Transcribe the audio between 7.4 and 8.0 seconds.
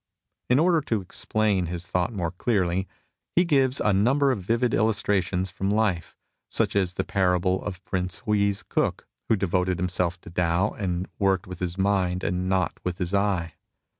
of